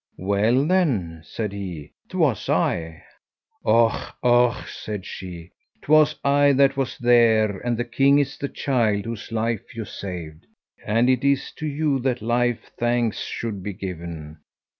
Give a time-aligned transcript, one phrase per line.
[0.17, 3.03] "Well then," said he, "'twas I."
[3.63, 4.15] "Och!
[4.23, 5.51] och!" said she,
[5.83, 10.47] "'twas I that was there, and the king is the child whose life you saved;
[10.83, 14.39] and it is to you that life thanks should be given."